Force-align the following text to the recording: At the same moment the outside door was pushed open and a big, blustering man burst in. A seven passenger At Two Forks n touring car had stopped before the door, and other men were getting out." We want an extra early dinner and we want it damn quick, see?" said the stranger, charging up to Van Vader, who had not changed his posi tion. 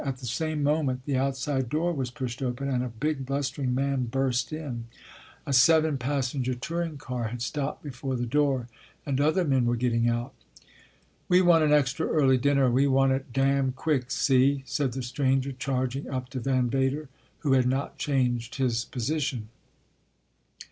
At 0.03 0.17
the 0.17 0.25
same 0.25 0.63
moment 0.63 1.05
the 1.05 1.15
outside 1.15 1.69
door 1.69 1.93
was 1.93 2.09
pushed 2.09 2.41
open 2.41 2.67
and 2.67 2.83
a 2.83 2.87
big, 2.89 3.23
blustering 3.23 3.75
man 3.75 4.05
burst 4.05 4.51
in. 4.51 4.85
A 5.45 5.53
seven 5.53 5.99
passenger 5.99 6.53
At 6.53 6.61
Two 6.63 6.69
Forks 6.73 6.85
n 6.85 6.89
touring 6.89 6.97
car 6.97 7.23
had 7.27 7.43
stopped 7.43 7.83
before 7.83 8.15
the 8.15 8.25
door, 8.25 8.67
and 9.05 9.21
other 9.21 9.45
men 9.45 9.67
were 9.67 9.75
getting 9.75 10.09
out." 10.09 10.33
We 11.29 11.41
want 11.43 11.65
an 11.65 11.71
extra 11.71 12.07
early 12.07 12.39
dinner 12.39 12.65
and 12.65 12.73
we 12.73 12.87
want 12.87 13.11
it 13.11 13.31
damn 13.31 13.73
quick, 13.73 14.09
see?" 14.09 14.63
said 14.65 14.93
the 14.93 15.03
stranger, 15.03 15.51
charging 15.51 16.09
up 16.09 16.29
to 16.29 16.39
Van 16.39 16.67
Vader, 16.67 17.07
who 17.41 17.53
had 17.53 17.67
not 17.67 17.99
changed 17.99 18.55
his 18.55 18.83
posi 18.91 19.19
tion. 19.19 19.49